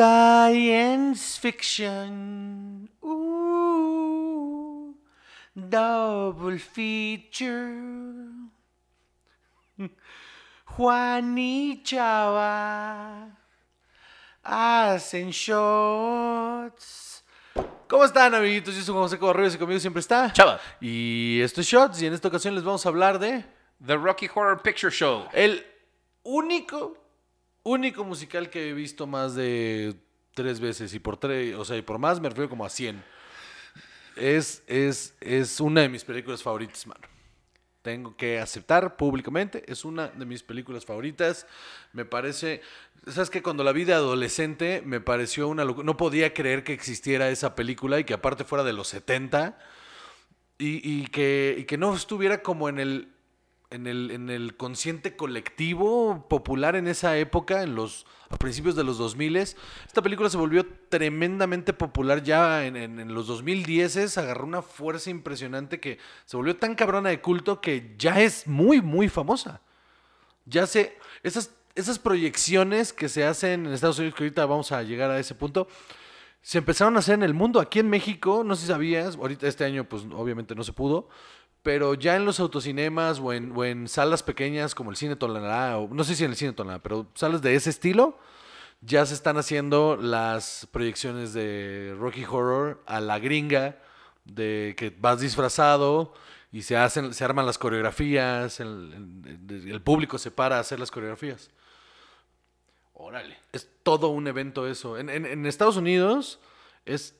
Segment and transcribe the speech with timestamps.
[0.00, 2.88] Science fiction.
[3.04, 4.94] Ooh,
[5.54, 7.74] double feature.
[10.64, 13.28] Juan y Chava
[14.42, 17.22] hacen shots.
[17.86, 18.74] ¿Cómo están, amiguitos?
[18.74, 20.58] Yo soy José Correos y conmigo siempre está Chava.
[20.80, 23.44] Y esto es Shots y en esta ocasión les vamos a hablar de
[23.84, 25.28] The Rocky Horror Picture Show.
[25.34, 25.66] el
[26.22, 26.96] único,
[27.62, 29.96] único musical que he visto más de
[30.34, 33.02] tres veces y por tres, o sea, y por más me refiero como a 100.
[34.16, 37.00] Es, es, es una de mis películas favoritas, mano.
[37.82, 41.46] Tengo que aceptar públicamente, es una de mis películas favoritas.
[41.94, 42.60] Me parece,
[43.06, 45.86] sabes que cuando la vi de adolescente me pareció una locura.
[45.86, 49.58] No podía creer que existiera esa película y que aparte fuera de los 70
[50.58, 53.14] y, y que, y que no estuviera como en el,
[53.70, 58.84] en el, en el consciente colectivo popular en esa época, en los, a principios de
[58.84, 59.36] los 2000.
[59.36, 65.10] Esta película se volvió tremendamente popular ya en, en- en los 2010, agarró una fuerza
[65.10, 69.60] impresionante que se volvió tan cabrona de culto que ya es muy, muy famosa.
[70.46, 74.82] Ya se, esas, esas proyecciones que se hacen en Estados Unidos, que ahorita vamos a
[74.82, 75.68] llegar a ese punto,
[76.42, 77.60] se empezaron a hacer en el mundo.
[77.60, 81.08] Aquí en México, no sé si sabías, ahorita este año pues obviamente no se pudo,
[81.62, 85.78] pero ya en los autocinemas o en, o en salas pequeñas como el Cine Tonalá,
[85.78, 88.18] o no sé si en el Cine Tonalá, pero salas de ese estilo,
[88.80, 93.78] ya se están haciendo las proyecciones de Rocky Horror a la gringa,
[94.24, 96.14] de que vas disfrazado
[96.52, 99.12] y se hacen, se arman las coreografías, el,
[99.68, 101.50] el- público se para a hacer las coreografías.
[102.94, 103.38] Órale.
[103.52, 104.98] Es todo un evento eso.
[104.98, 106.38] En, en- en Estados Unidos
[106.86, 107.14] es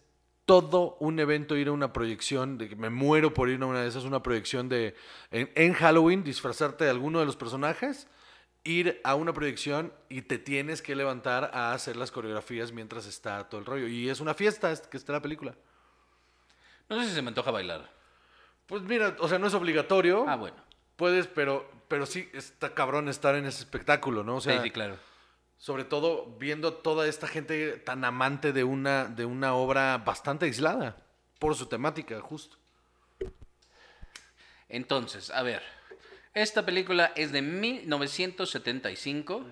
[0.50, 3.82] todo un evento ir a una proyección, de que me muero por ir a una
[3.82, 4.96] de esas, una proyección de,
[5.30, 8.08] en, en Halloween, disfrazarte de alguno de los personajes,
[8.64, 13.48] ir a una proyección y te tienes que levantar a hacer las coreografías mientras está
[13.48, 13.86] todo el rollo.
[13.86, 15.54] Y es una fiesta es- que está la película.
[16.88, 17.88] No sé si se me antoja bailar.
[18.66, 20.24] Pues mira, o sea, no es obligatorio.
[20.28, 20.56] Ah, bueno.
[20.96, 24.34] Puedes, pero, pero sí está cabrón estar en ese espectáculo, ¿no?
[24.36, 24.96] O sea, sí, sí, claro.
[25.60, 30.96] Sobre todo viendo toda esta gente tan amante de una, de una obra bastante aislada
[31.38, 32.56] por su temática, justo.
[34.70, 35.62] Entonces, a ver.
[36.32, 39.44] Esta película es de 1975.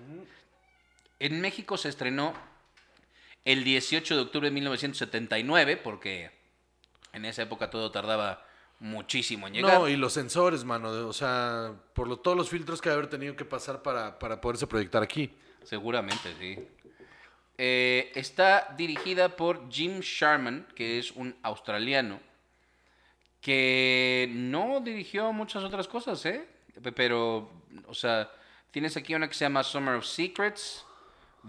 [1.19, 2.33] En México se estrenó
[3.45, 6.31] el 18 de octubre de 1979, porque
[7.13, 8.43] en esa época todo tardaba
[8.79, 9.79] muchísimo en llegar.
[9.79, 13.05] No, y los sensores, mano, de- o sea, por lo, todos los filtros que haber
[13.07, 15.31] tenido que pasar para, para poderse proyectar aquí.
[15.63, 16.57] Seguramente, sí.
[17.57, 22.19] Eh, está dirigida por Jim Sharman, que es un australiano,
[23.41, 26.45] que no dirigió muchas otras cosas, ¿eh?
[26.81, 27.49] Pe- Pero,
[27.87, 28.31] o sea,
[28.71, 30.85] tienes aquí una que se llama Summer of Secrets,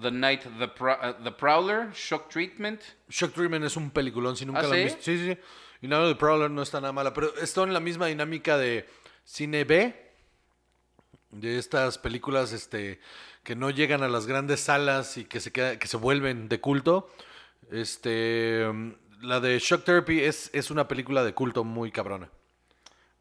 [0.00, 2.81] The Night, The, Pro- uh, The Prowler, Shock Treatment.
[3.09, 4.84] Shock Treatment es un peliculón, si nunca ¿Ah, lo han sí?
[4.84, 5.03] visto.
[5.03, 5.38] Sí, sí, sí.
[5.82, 8.88] Y nada de Prowler no está nada mala, pero está en la misma dinámica de
[9.25, 10.09] cine B,
[11.30, 13.00] de estas películas este,
[13.42, 16.60] que no llegan a las grandes salas y que se, queda, que se vuelven de
[16.60, 17.10] culto.
[17.70, 18.92] Este, mm,
[19.22, 22.30] la de Shock Therapy es, es una película de culto muy cabrona.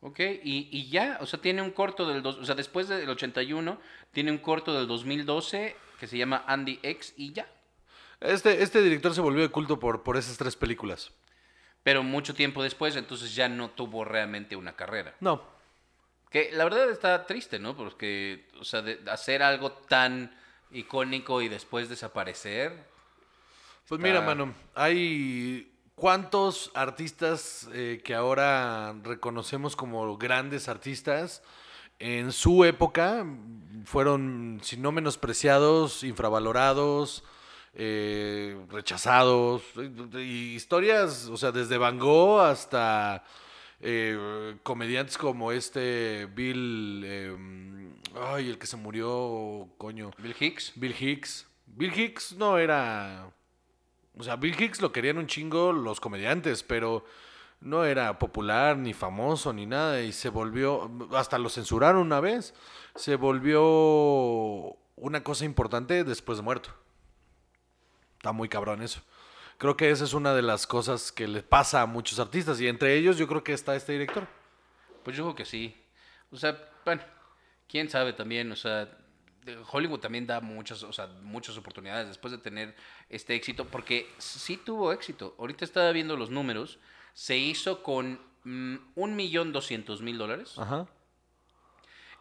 [0.02, 2.24] Ok, y, y ya, o sea, tiene un corto del...
[2.24, 3.80] Dos, o sea, después del 81,
[4.12, 7.48] tiene un corto del 2012 que se llama Andy X y ya.
[8.22, 11.12] Este, este director se volvió de culto por, por esas tres películas.
[11.84, 15.16] Pero mucho tiempo después, entonces ya no tuvo realmente una carrera.
[15.19, 15.42] No,
[16.30, 17.76] Que la verdad está triste, ¿no?
[17.76, 20.36] Porque, o sea, de hacer algo tan
[20.72, 22.72] icónico y después desaparecer.
[23.88, 31.42] Pues Está- mira, mano, hay cuántos artistas eh, que ahora reconocemos como grandes artistas
[31.98, 33.26] en su época
[33.86, 37.24] fueron, si no menospreciados, infravalorados,
[37.74, 39.64] eh, rechazados,
[40.14, 43.24] y historias, o sea, desde Van Gogh hasta
[43.81, 47.38] eh, comediantes como este Bill, eh,
[48.16, 50.12] ay, el que se murió, coño.
[50.18, 50.74] Bill Hicks.
[50.76, 51.48] Bill Hicks.
[51.66, 53.31] Bill Hicks no era.
[54.18, 57.06] O sea, Bill Hicks lo querían un chingo los comediantes, pero
[57.62, 60.02] no era popular, ni famoso, ni nada.
[60.02, 60.92] Y se volvió.
[61.14, 62.54] Hasta lo censuraron una vez.
[62.96, 66.72] Se volvió una cosa importante después de muerto.
[68.18, 69.02] Está muy cabrón eso.
[69.60, 72.62] Creo que esa es una de las cosas que le pasa a muchos artistas.
[72.62, 74.26] Y entre ellos, yo creo que está este director.
[75.04, 75.76] Pues yo creo que sí.
[76.32, 77.02] O sea, bueno,
[77.68, 78.90] quién sabe también, o sea,
[79.70, 82.74] Hollywood también da muchas, o sea, muchas oportunidades después de tener
[83.10, 85.36] este éxito, porque sí tuvo éxito.
[85.38, 86.80] Ahorita estaba viendo los números,
[87.14, 90.54] se hizo con mm, un millón doscientos mil dólares.
[90.58, 90.88] Ajá.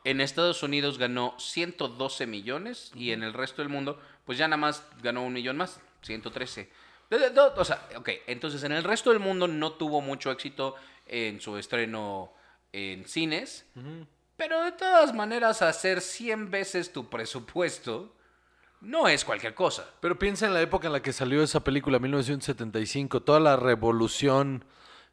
[0.02, 4.56] En Estados Unidos ganó 112 millones y en el resto del mundo, pues ya nada
[4.56, 5.80] más ganó un millón más.
[6.02, 6.68] 113.
[7.10, 10.74] O sea, ok, entonces en el resto del mundo no tuvo mucho éxito
[11.06, 12.32] en su estreno
[12.72, 13.64] en cines,
[14.36, 18.14] pero de todas maneras hacer 100 veces tu presupuesto
[18.82, 19.88] no es cualquier cosa.
[20.00, 24.64] Pero piensa en la época en la que salió esa película, 1975, toda la revolución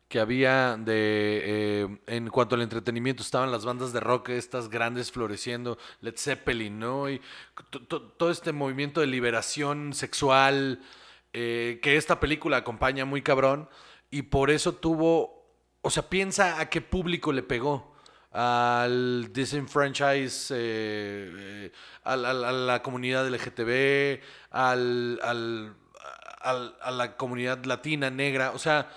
[0.10, 1.42] que había de
[1.84, 6.78] eh, en cuanto al entretenimiento estaban las bandas de rock estas grandes floreciendo Led Zeppelin
[6.78, 7.20] no y
[7.72, 10.80] to- to- todo este movimiento de liberación sexual
[11.38, 13.68] eh, que esta película acompaña muy cabrón
[14.10, 15.44] y por eso tuvo
[15.82, 17.94] o sea piensa a qué público le pegó
[18.32, 21.72] al disenfranchise, eh, eh,
[22.04, 24.22] al- al- a la comunidad LGTB,
[24.52, 25.76] al, al-
[26.82, 28.52] a la comunidad latina, negra.
[28.52, 28.90] O sea,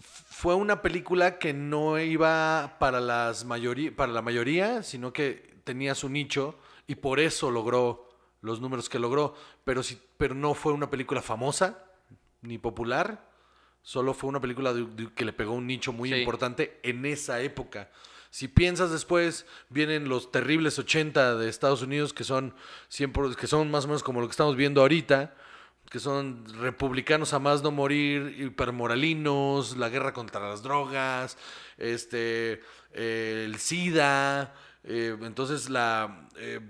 [0.00, 5.94] fue una película que no iba para, las mayoría, para la mayoría, sino que tenía
[5.94, 8.08] su nicho y por eso logró
[8.42, 9.34] los números que logró.
[9.64, 11.84] Pero, sí, pero no fue una película famosa
[12.42, 13.28] ni popular.
[13.82, 16.16] Solo fue una película de- de- que le pegó un nicho muy Sí.
[16.16, 17.90] importante en esa época.
[18.30, 22.54] Si piensas después, vienen los terribles 80 de Estados Unidos, que son,
[22.88, 25.34] 100 que son más o menos como lo que estamos viendo ahorita,
[25.90, 31.36] que son republicanos a más no morir, hipermoralinos, la guerra contra las drogas,
[31.78, 32.60] este,
[32.92, 34.54] eh, el SIDA,
[34.84, 36.28] eh, entonces la...
[36.36, 36.60] eh,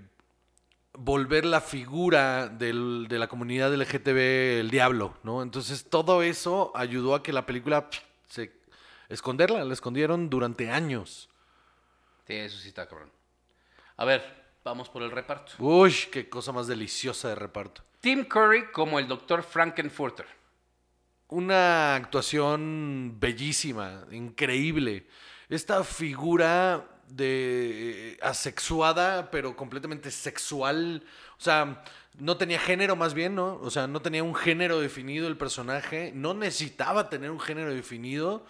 [0.93, 5.41] volver la figura del- de la comunidad LGTB el diablo, ¿no?
[5.41, 7.89] Entonces todo eso ayudó a que la película
[8.27, 8.51] se
[9.09, 11.29] esconderla, la escondieron durante años.
[12.27, 13.11] Sí, eso sí está cabrón.
[13.97, 14.23] A ver,
[14.63, 15.53] vamos por el reparto.
[15.59, 17.81] Uy, qué cosa más deliciosa de reparto.
[17.99, 19.43] Tim Curry como el Dr.
[19.43, 20.25] Frankenfurter.
[21.29, 25.07] Una actuación bellísima, increíble.
[25.49, 26.85] Esta figura
[27.15, 31.03] de eh, asexuada, pero completamente sexual.
[31.37, 31.83] O sea,
[32.17, 33.55] no tenía género más bien, ¿no?
[33.61, 36.11] O sea, no tenía un género definido el personaje.
[36.15, 38.45] No necesitaba tener un género definido,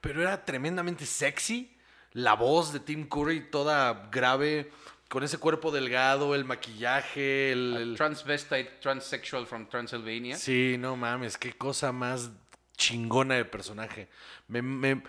[0.00, 1.74] pero era tremendamente sexy.
[2.12, 4.70] La voz de Tim Curry toda grave,
[5.08, 7.76] con ese cuerpo delgado, el maquillaje, el...
[7.76, 10.36] el- Transvestite, transsexual from Transylvania.
[10.36, 12.30] Sí, no mames, qué cosa más
[12.76, 14.08] chingona de personaje.
[14.48, 15.02] Me- me-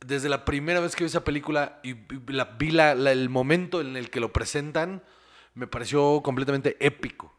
[0.00, 1.94] desde la primera vez que vi esa película y
[2.32, 5.02] la- vi la- la- el momento en el que lo presentan,
[5.54, 7.32] me pareció completamente épico.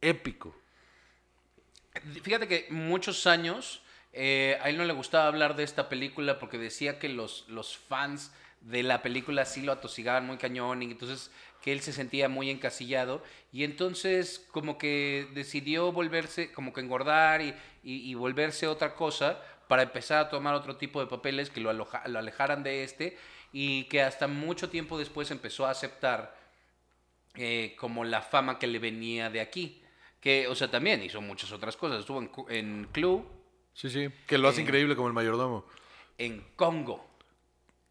[0.00, 0.54] Épico.
[2.22, 3.82] Fíjate que muchos años
[4.12, 7.76] eh, a él no le gustaba hablar de esta película porque decía que los, los
[7.76, 8.32] fans
[8.62, 11.30] de la película sí lo atosigaban muy cañón y entonces
[11.62, 13.22] que él se sentía muy encasillado
[13.52, 19.82] y entonces como que decidió volverse, como que engordar y- y volverse otra cosa para
[19.82, 23.16] empezar a tomar otro tipo de papeles que lo, aloja- lo alejaran de este
[23.52, 26.36] y que hasta mucho tiempo después empezó a aceptar
[27.34, 29.82] eh, como la fama que le venía de aquí.
[30.20, 32.00] Que, o sea, también hizo muchas otras cosas.
[32.00, 33.24] Estuvo en, en Clue,
[33.74, 34.08] Sí, sí.
[34.26, 35.64] Que lo hace increíble como el mayordomo.
[36.18, 37.07] en Congo.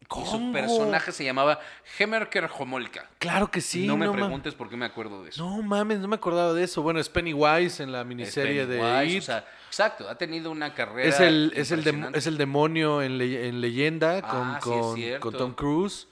[0.00, 1.60] Y su personaje se llamaba
[1.98, 3.08] Hemerker Homolka.
[3.18, 3.86] Claro que sí.
[3.86, 5.44] no me preguntes por qué me acuerdo de eso.
[5.44, 6.80] No mames, no me acordaba de eso.
[6.82, 9.18] Bueno, es Pennywise en la Es miniserie de It.
[9.18, 11.08] o sea, exacto, ha tenido una carrera.
[11.08, 14.94] Es el, es, el es el demonio en, le- en leyenda con, Ah, sí, con-
[14.96, 15.20] cierto.
[15.20, 16.08] con Tom Cruise.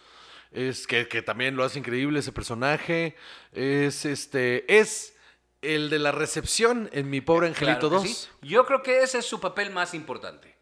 [0.52, 3.16] Es que, que también lo hace increíble ese personaje.
[3.52, 4.78] Es este.
[4.78, 5.14] Es
[5.62, 8.16] el de la recepción en Mi Pobre Angelito Claro que 2.
[8.18, 8.28] sí.
[8.42, 10.54] Yo creo que ese es su papel más importante.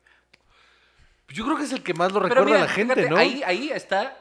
[1.29, 3.11] Yo creo que es el que más lo Pero recuerda mira, a la gente, fíjate,
[3.11, 3.17] ¿no?
[3.17, 4.17] Ahí, ahí está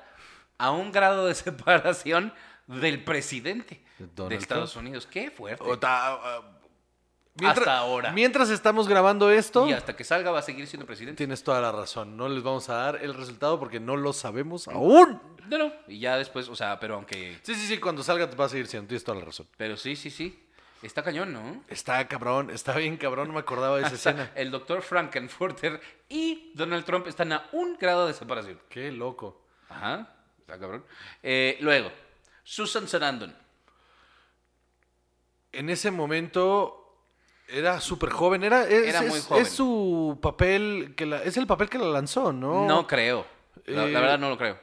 [0.57, 2.33] a un grado de separación
[2.67, 4.85] del presidente de Estados Trump.
[4.87, 5.05] Unidos.
[5.07, 5.63] Qué fuerte.
[5.67, 6.41] O ta- ah,
[7.35, 8.11] mientras- Hasta ahora.
[8.13, 11.17] Mientras estamos grabando esto, Y hasta que salga va a seguir siendo presidente.
[11.17, 12.15] tienes toda la razón.
[12.15, 15.21] No les vamos a dar el resultado porque no lo sabemos aún.
[15.49, 15.73] No, no.
[15.89, 17.37] Y ya después, o sea, pero aunque.
[17.43, 18.87] Sí, sí, sí, cuando salga te va a seguir siendo.
[18.87, 19.45] Tienes toda la razón.
[19.57, 20.39] Pero sí, sí, sí.
[20.83, 21.63] Está cañón, ¿no?
[21.69, 24.31] Está cabrón, está bien cabrón, no me acordaba de esa Hasta escena.
[24.35, 28.59] el doctor Frankenfurter y Donald Trump están a un grado de separación.
[28.69, 29.41] Qué loco.
[29.69, 30.13] Ajá.
[30.39, 30.85] Está cabrón.
[31.23, 31.89] Eh, luego,
[32.43, 33.33] Susan Sarandon.
[35.51, 36.79] En ese momento
[37.47, 39.41] era súper joven, era, es, Era muy es- joven.
[39.43, 42.65] es su papel, que la, es el papel que la lanzó, ¿no?
[42.67, 43.25] No, creo.
[43.65, 44.59] La, la Eh, verdad no lo creo.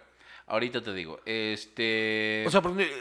[0.50, 1.20] Ahorita te digo.
[1.24, 2.44] Este.
[2.44, 2.60] O sea,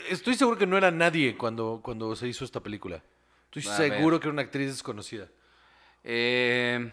[0.09, 3.03] estoy seguro que no era nadie cuando, cuando se hizo esta película.
[3.45, 4.19] Estoy A seguro ver.
[4.21, 5.27] que era una actriz desconocida.
[6.03, 6.91] Eh,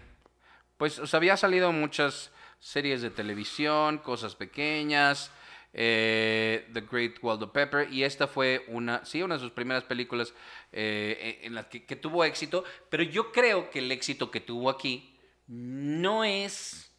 [0.78, 5.30] pues, o sea, había salido muchas series de televisión, cosas pequeñas,
[5.74, 10.32] eh, The Great Waldo Pepper, y esta fue una, sí, una de sus primeras películas
[10.72, 14.70] eh, en las que, que tuvo éxito, pero yo creo que el éxito que tuvo
[14.70, 16.90] aquí no es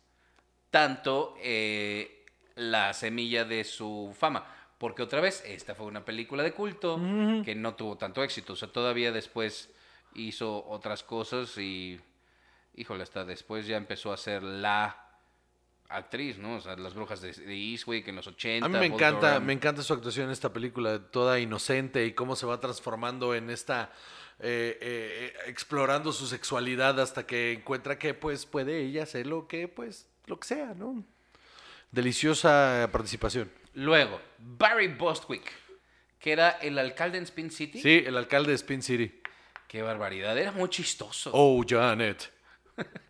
[0.69, 2.16] tanto eh,
[2.57, 4.45] la semilla de su fama.
[4.77, 6.99] Porque otra vez, esta fue una película de culto
[7.43, 8.53] que no tuvo tanto éxito.
[8.53, 9.69] O sea, todavía después
[10.13, 11.99] hizo otras cosas y,
[12.75, 15.07] híjole, hasta después ya empezó a ser la
[15.89, 16.55] actriz, ¿no?
[16.55, 18.65] O sea, las brujas de, de Eastwick en los 80.
[18.65, 19.45] A mí me encanta, Durham.
[19.45, 23.49] me encanta su actuación en esta película, toda inocente y cómo se va transformando en
[23.49, 23.91] esta,
[24.39, 29.47] eh, eh, eh, explorando su sexualidad hasta que encuentra que pues puede ella hacer lo
[29.47, 31.03] que pues, lo que sea, ¿no?
[31.91, 33.51] Deliciosa participación.
[33.73, 35.51] Luego, Barry Bostwick,
[36.19, 37.81] que era el alcalde en Spin City.
[37.81, 39.21] Sí, el alcalde de Spin City.
[39.67, 41.31] Qué barbaridad, era muy chistoso.
[41.33, 42.31] Oh, Janet.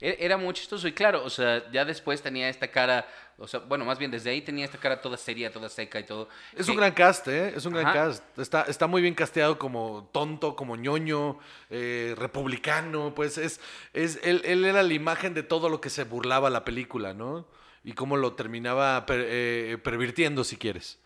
[0.00, 3.06] E- Era muy chistoso y claro, o sea, ya después tenía esta cara,
[3.38, 6.04] o sea, bueno, más bien desde ahí tenía esta cara toda seria, toda seca y
[6.04, 6.28] todo.
[6.56, 7.52] Es que- un gran cast, ¿eh?
[7.56, 8.38] Es un gran cast.
[8.38, 11.38] Está, está muy bien casteado como tonto, como ñoño,
[11.70, 13.12] eh, republicano.
[13.14, 13.60] Pues es,
[13.92, 17.46] es él, él era la imagen de todo lo que se burlaba la película, ¿no?
[17.84, 20.98] Y cómo lo terminaba per- eh, pervirtiendo, si quieres.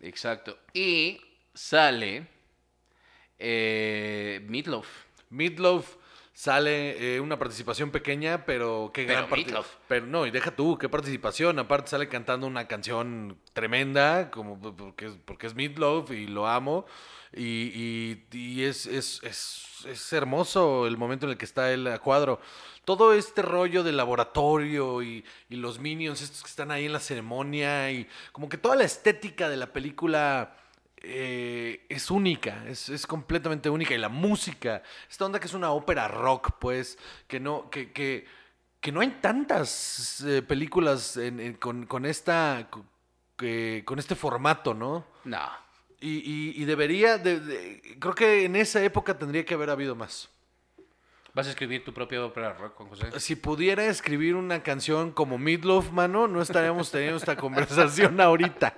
[0.00, 0.58] Exacto.
[0.72, 1.20] Y
[1.54, 2.26] sale
[3.38, 4.86] eh, Meatloaf.
[5.30, 5.96] Meatloaf
[6.40, 9.66] sale eh, una participación pequeña, pero qué Pero gran parti- Meatloaf.
[9.88, 11.58] Pero no, y deja tú, qué participación.
[11.58, 16.86] Aparte sale cantando una canción tremenda, como porque es, porque es Meatloaf y lo amo.
[17.36, 17.44] Y,
[17.74, 22.40] y- y es, es, es, es hermoso el momento en el que está a cuadro.
[22.86, 27.00] Todo este rollo del laboratorio y, y los minions, estos que están ahí en la
[27.00, 30.56] ceremonia, y como que toda la estética de la película
[31.02, 33.94] eh, es única, es, es completamente única.
[33.94, 38.26] Y la música, esta onda que es una ópera rock, pues, que no, que, que,
[38.80, 42.84] que no hay tantas eh, películas en- en- con, con esta, co-
[43.36, 45.06] que- con este formato, ¿no?
[45.24, 45.48] No.
[46.00, 49.94] Y, y- y debería, de- de- creo que en esa época tendría que haber habido
[49.94, 50.28] más.
[51.32, 53.20] ¿Vas a escribir tu propia ópera rock, Juan José?
[53.20, 58.74] Si pudiera escribir una canción como Meatloaf, mano, no estaríamos teniendo esta conversación ahorita.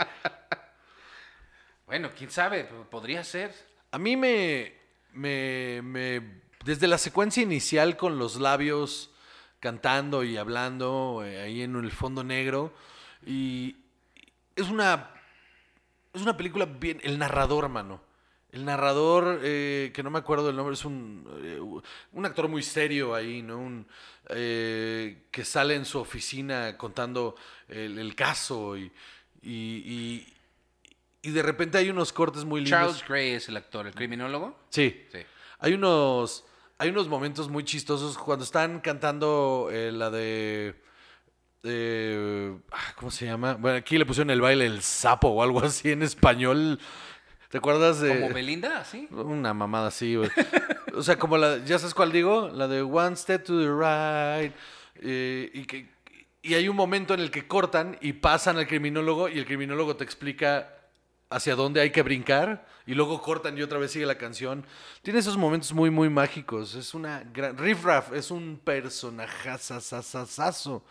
[1.93, 3.55] Bueno, quién sabe, podría ser.
[3.91, 4.73] A mí me,
[5.13, 9.11] me, me- Desde la secuencia inicial con los labios
[9.61, 12.73] cantando y hablando eh, ahí en el fondo negro.
[13.27, 13.77] Y
[14.57, 15.11] es una.
[16.15, 16.99] Es una película bien.
[17.05, 18.01] El narrador, mano.
[18.53, 21.61] El narrador, eh, que no me acuerdo del nombre, es un, eh,
[22.13, 23.59] un actor muy serio ahí, ¿no?
[23.59, 23.87] Un,
[24.29, 27.37] que sale en su oficina contando
[27.69, 28.91] el, caso y,
[29.43, 30.27] y-
[31.23, 32.81] y de repente hay unos cortes muy lindos.
[32.81, 34.59] Charles Gray es el actor, el criminólogo.
[34.71, 35.07] Sí.
[35.13, 35.19] Sí.
[35.61, 36.45] Hay unos,
[36.79, 40.75] hay unos momentos muy chistosos cuando están cantando eh, la de...
[41.63, 43.55] eh, ah, ¿Cómo se llama?
[43.55, 46.81] Bueno, aquí le pusieron el baile el sapo o algo así en español.
[47.51, 48.21] ¿Te acuerdas de...?
[48.21, 49.07] Como Belinda, ¿sí?
[49.11, 50.17] Una mamada así.
[50.95, 51.65] O sea, como la...
[51.65, 52.51] ¿Ya sabes cuál digo?
[52.53, 54.53] La de One Step to the Right.
[54.97, 55.89] eh, y, que,
[56.43, 59.97] y hay un momento en el que cortan y pasan al criminólogo y el criminólogo
[59.97, 60.82] te explica
[61.35, 64.65] hacia dónde hay que brincar y luego cortan y otra vez sigue la canción.
[65.03, 66.75] Tiene esos momentos muy, muy mágicos.
[66.75, 67.57] Es una gran...
[67.59, 70.85] Riff Raff es un personajazazazazo.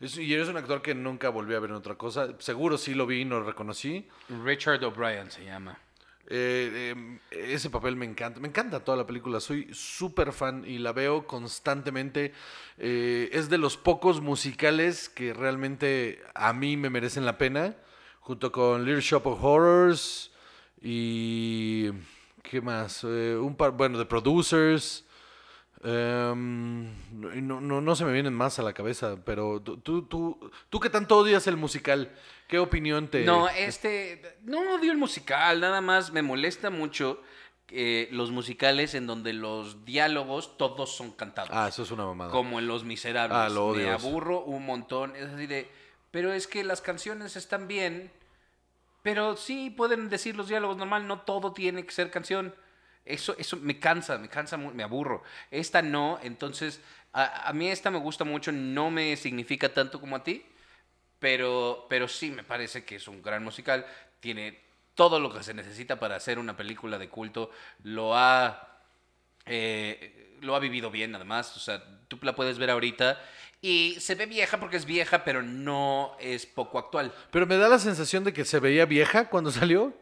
[0.00, 2.28] Es- y eres un actor que nunca volví a ver en otra cosa.
[2.38, 4.08] Seguro sí lo vi y no lo reconocí.
[4.44, 5.78] Richard O'Brien se llama.
[6.32, 6.94] Eh,
[7.32, 10.92] eh, ese papel me encanta, me encanta toda la película, soy súper fan y la
[10.92, 12.32] veo constantemente.
[12.78, 17.74] Eh, es de los pocos musicales que realmente a mí me merecen la pena,
[18.30, 20.30] junto con Little Shop of Horrors
[20.80, 21.90] y...
[22.44, 23.02] ¿Qué más?
[23.02, 25.04] Eh, un par, bueno, de Producers.
[25.82, 30.50] em, no, no, no se me vienen más a la cabeza, pero tú, tú, tú,
[30.68, 32.12] tú que tanto odias el musical,
[32.46, 33.24] ¿qué opinión te...
[33.24, 34.38] No, este.
[34.44, 37.20] No odio el musical, nada más me molesta mucho
[37.68, 41.50] eh, los musicales en donde los diálogos todos son cantados.
[41.52, 42.30] Ah, eso es una mamada.
[42.30, 43.36] Como en Los Miserables.
[43.36, 45.16] Ah, lo odio Me aburro un montón.
[45.16, 45.68] Es así de.
[46.12, 48.12] Pero es que las canciones están bien.
[49.02, 52.54] Pero sí pueden decir los diálogos normal, no todo tiene que ser canción.
[53.04, 55.22] Eso, eso me cansa, me cansa, me aburro.
[55.50, 56.80] Esta no, entonces
[57.12, 60.44] a, a mí esta me gusta mucho, no me significa tanto como a ti,
[61.18, 63.86] pero, pero sí me parece que es un gran musical.
[64.20, 64.60] Tiene
[64.94, 67.50] todo lo que se necesita para hacer una película de culto.
[67.84, 68.80] Lo ha,
[69.46, 71.56] eh, lo ha vivido bien, además.
[71.56, 73.18] O sea, tú la puedes ver ahorita
[73.62, 77.12] y se ve vieja porque es vieja, pero no es poco actual.
[77.30, 79.92] Pero me da la sensación de que se veía vieja cuando salió.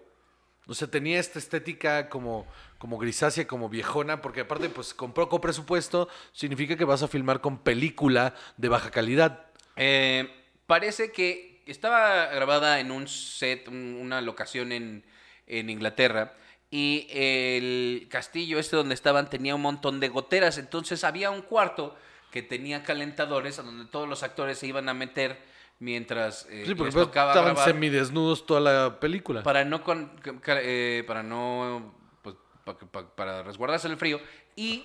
[0.67, 2.47] O sea, tenía esta estética como,
[2.77, 7.41] como grisácea, como viejona, porque aparte, pues con poco presupuesto, significa que vas a filmar
[7.41, 9.47] con película de baja calidad.
[9.77, 10.29] Eh,
[10.67, 15.05] parece que estaba grabada en un set, un- una locación en,
[15.47, 16.35] en Inglaterra.
[16.71, 20.59] Y el castillo este donde estaban tenía un montón de goteras.
[20.59, 21.97] Entonces había un cuarto
[22.31, 25.39] que tenía calentadores a donde todos los actores se iban a meter
[25.81, 29.43] mientras eh, Sí, porque les pues, tocaba estaban grabar semidesnudos toda la película.
[29.43, 30.11] para no con-
[30.47, 34.21] eh, para no pues, pa- pa- para resguardarse del frío.
[34.57, 34.85] Y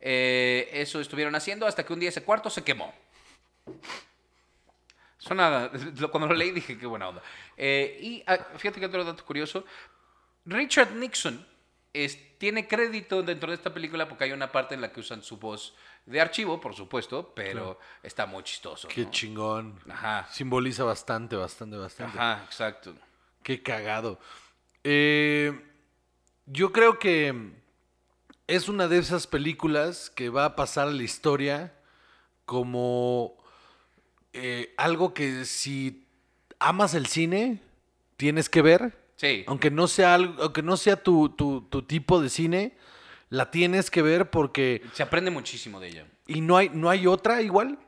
[0.00, 2.92] eh, eso estuvieron haciendo hasta que un día ese cuarto se quemó.
[5.18, 5.70] Suena,
[6.10, 7.22] cuando lo leí dije qué buena onda.
[7.56, 9.64] Eh, y ah, fíjate que otro dato curioso.
[10.44, 11.44] Richard Nixon
[12.04, 15.22] es- tiene crédito dentro de esta película porque hay una parte en la que usan
[15.22, 15.74] su voz
[16.04, 18.88] de archivo, por supuesto, pero está muy chistoso.
[18.88, 19.10] Qué ¿no?
[19.10, 19.80] chingón.
[19.88, 20.28] Ajá.
[20.30, 22.18] Simboliza bastante, bastante, bastante.
[22.18, 22.94] Ajá, exacto.
[23.42, 24.20] Qué cagado.
[24.84, 25.52] Eh,
[26.46, 27.52] yo creo que
[28.46, 31.74] es una de esas películas que va a pasar a la historia
[32.44, 33.36] como
[34.32, 36.06] eh, algo que si
[36.58, 37.60] amas el cine,
[38.16, 39.05] tienes que ver.
[39.16, 39.44] Sí.
[39.46, 42.76] Aunque no sea, algo, aunque no sea tu, tu- tu tipo de cine,
[43.30, 44.82] la tienes que ver porque...
[44.92, 46.06] Se aprende muchísimo de ella.
[46.26, 47.78] Y no hay, no hay otra igual.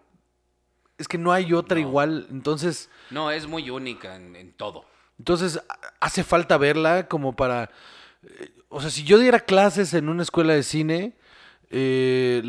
[0.97, 1.87] Es que no hay otra No.
[1.87, 2.27] igual.
[2.31, 2.91] Entonces...
[3.11, 4.85] No, es muy única en, en todo.
[5.19, 7.71] Entonces, ha- hace falta verla como para...
[8.25, 11.13] eh, O sea, si yo diera clases en una escuela de cine,
[11.71, 12.43] eh,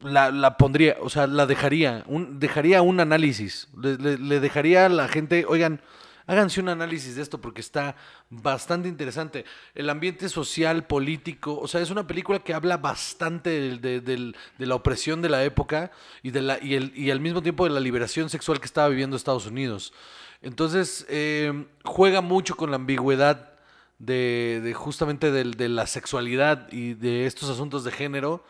[0.00, 3.68] la, la pondría, o sea, la dejaría, un, dejaría un análisis.
[3.80, 5.80] Le, le- le dejaría a la gente, oigan,
[6.26, 7.96] háganse un análisis de esto porque está
[8.30, 9.44] bastante interesante.
[9.74, 14.74] El ambiente social, político, o sea, es una película que habla bastante de, de la
[14.74, 15.90] opresión de la época
[16.22, 18.88] y, de la, y, el, y al mismo tiempo de la liberación sexual que estaba
[18.88, 19.92] viviendo Estados Unidos.
[20.40, 23.52] Entonces, eh, juega mucho con la ambigüedad
[23.98, 28.44] de, de justamente del- de la sexualidad y de estos asuntos de género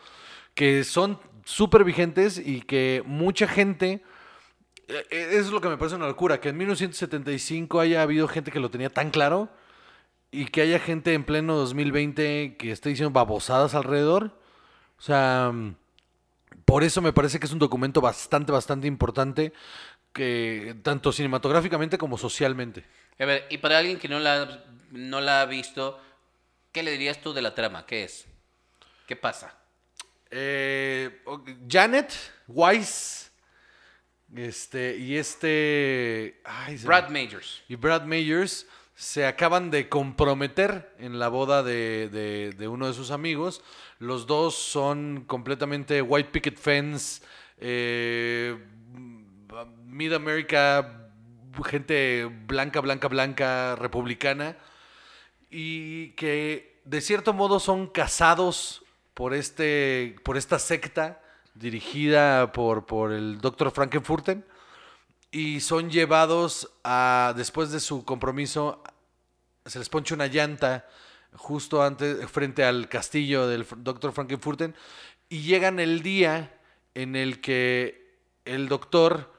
[0.55, 4.03] que son súper vigentes y que mucha gente...
[4.87, 8.27] eh, eh, Eso es lo que me parece una locura, que en 1975 haya habido
[8.27, 9.49] gente que lo tenía tan claro
[10.31, 14.31] y que haya gente en pleno 2020 que esté diciendo babosadas alrededor.
[14.97, 15.75] O sea, mm,
[16.65, 19.53] por eso me parece que es un documento bastante, bastante importante,
[20.11, 22.83] que tanto cinematográficamente como socialmente.
[23.19, 25.99] A ver, y para alguien que no la, no la ha visto,
[26.71, 27.85] ¿qué le dirías tú de la trama?
[27.85, 28.25] ¿Qué es?
[29.07, 29.55] ¿Qué pasa?
[30.31, 31.21] Eh,
[31.69, 32.13] Janet
[32.47, 33.22] Weiss,
[34.35, 36.41] este, y este...
[36.43, 37.63] ay, se me- Brad Majors.
[37.67, 42.93] y Brad Mayers se acaban de comprometer en la boda de, de- de uno de
[42.93, 43.63] sus amigos.
[43.99, 47.21] Los dos son completamente white picket fence,
[47.59, 48.57] eh,
[49.85, 51.09] Mid America,
[51.65, 54.57] gente blanca, blanca, blanca, republicana,
[55.51, 61.21] y que de cierto modo son casados por, este, por esta secta
[61.55, 63.71] dirigida por, por el Dr.
[63.71, 64.45] Frankenfurten
[65.33, 68.83] y son llevados a, después de su compromiso,
[69.65, 70.87] se les ponche una llanta
[71.35, 74.75] justo antes, frente al castillo del doctor Frankenfurten,
[75.29, 76.59] y llegan el día
[76.93, 79.33] en el que el doctor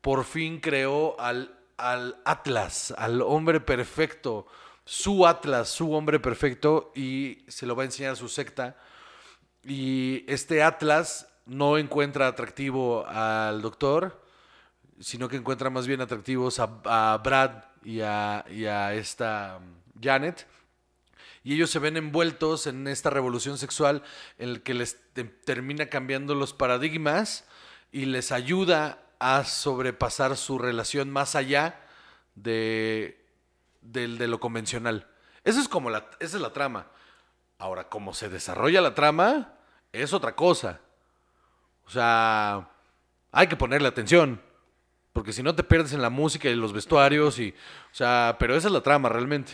[0.00, 4.48] por fin creó al, al Atlas, al hombre perfecto,
[4.84, 8.76] su Atlas, su hombre perfecto, y se lo va a enseñar a su secta.
[9.62, 14.22] Y este Atlas no encuentra atractivo al doctor,
[15.00, 20.46] sino que encuentra más bien atractivos a, Brad y a, y a esta um, Janet.
[21.44, 24.02] Y ellos se ven envueltos en esta revolución sexual
[24.38, 27.44] en el que les te- termina cambiando los paradigmas
[27.92, 31.80] y les ayuda a sobrepasar su relación más allá
[32.34, 33.24] de,
[33.80, 35.06] del- de lo convencional.
[35.44, 36.88] Eso es como la, esa es la trama.
[37.58, 39.54] Ahora, cómo se desarrolla la trama
[39.92, 40.80] es otra cosa.
[41.86, 42.68] O sea,
[43.32, 44.40] hay que ponerle atención.
[45.12, 47.50] Porque si no te pierdes en la música y los vestuarios y...
[47.90, 49.52] O sea, pero esa es la trama realmente.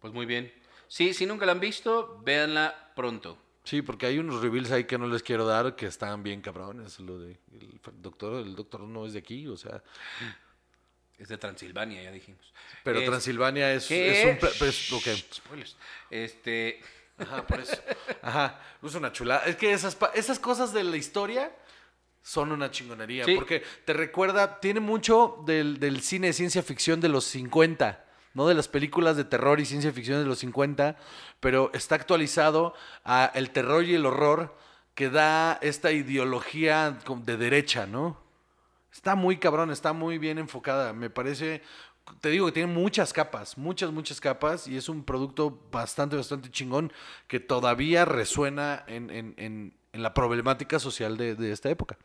[0.00, 0.52] Pues muy bien.
[0.88, 3.38] Sí, si nunca la han visto, véanla pronto.
[3.64, 6.98] Sí, porque hay unos reveals ahí que no les quiero dar que están bien cabrones.
[7.00, 9.82] Lo de el doctor, el doctor no es de aquí, o sea...
[11.18, 12.52] Es de Transilvania, ya dijimos.
[12.84, 14.38] Pero Es- Transilvania es, es un...
[14.38, 15.02] pla- pues, ok.
[15.06, 15.76] Shh, Spoilers.
[16.10, 16.80] Este...
[17.18, 17.76] Ajá, por eso.
[18.22, 19.44] Ajá, es una chulada.
[19.46, 21.50] Es que esas, esas cosas de la historia
[22.22, 23.24] son una chingonería.
[23.24, 23.34] Sí.
[23.36, 28.46] Porque te recuerda, tiene mucho del, del cine de ciencia ficción de los 50, no
[28.48, 30.96] de las películas de terror y ciencia ficción de los 50,
[31.40, 32.74] pero está actualizado
[33.04, 34.56] a el terror y el horror
[34.96, 38.18] que da esta ideología de derecha, ¿no?
[38.90, 40.94] Está muy cabrón, está muy bien enfocada.
[40.94, 41.60] Me parece,
[42.20, 46.50] te digo que tiene muchas capas, muchas, muchas capas y es un producto bastante, bastante
[46.50, 46.92] chingón
[47.28, 51.96] que todavía resuena en, en- en- en la problemática social de, de esta época.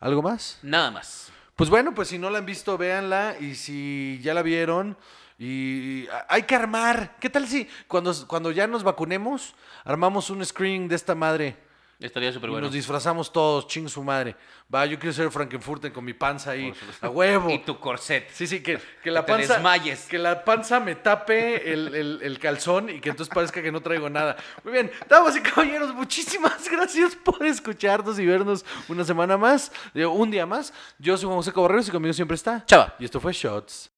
[0.00, 0.58] ¿Algo más?
[0.62, 1.30] Nada más.
[1.56, 4.96] Pues bueno, pues si no la han visto, véanla y si ya la vieron
[5.38, 7.16] y hay que armar.
[7.20, 11.56] ¿Qué tal si cuando, cuando ya nos vacunemos armamos un screening de esta madre
[12.00, 12.66] Estaría súper Y bueno.
[12.66, 14.36] nos disfrazamos todos, ching su madre.
[14.74, 17.48] Va, yo quiero ser Frankenfurter con mi panza ahí, a huevo.
[17.50, 18.28] Y tu corset.
[18.30, 19.54] Sí, sí, que, que la te panza.
[19.54, 20.06] desmayes.
[20.06, 23.80] Que la panza me tape el, el- el calzón y que entonces parezca que no
[23.80, 24.36] traigo nada.
[24.64, 30.10] Muy bien, damas y caballeros, muchísimas gracias por escucharnos y vernos una semana más, digo,
[30.12, 30.72] un día más.
[30.98, 32.64] Yo soy Juan José Cabarreros y conmigo siempre está.
[32.66, 32.94] Chava.
[32.98, 33.90] Y esto fue Shots.